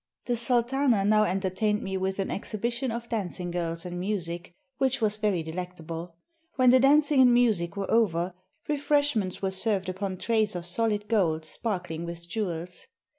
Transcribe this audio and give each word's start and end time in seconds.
The 0.25 0.35
sultana 0.35 1.05
now 1.05 1.25
entertained 1.25 1.83
me 1.83 1.95
with 1.95 2.17
an 2.17 2.29
exhibi 2.31 2.71
tion 2.71 2.89
of 2.91 3.07
dancing 3.07 3.51
girls 3.51 3.85
and 3.85 3.99
music, 3.99 4.51
which 4.79 4.99
was 4.99 5.17
very 5.17 5.43
delectable. 5.43 6.15
When 6.55 6.71
the 6.71 6.79
dancing 6.79 7.21
and 7.21 7.31
music 7.31 7.77
were 7.77 7.91
over, 7.91 8.33
refreshments 8.67 9.43
were 9.43 9.51
served 9.51 9.89
upon 9.89 10.17
trays 10.17 10.55
of 10.55 10.65
solid 10.65 11.07
gold 11.07 11.45
spar 11.45 11.81
kling 11.81 12.05
with 12.07 12.27
jewels. 12.27 12.87